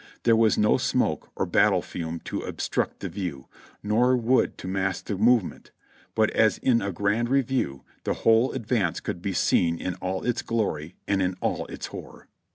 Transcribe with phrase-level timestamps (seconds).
[0.23, 3.45] There was no smoke or battle fume to obstruct the view,
[3.83, 5.69] nor wood to mask the movement:
[6.15, 10.41] but as in a grand review, the whole advance could be seen in all its
[10.41, 12.27] glor}' and in all its horror.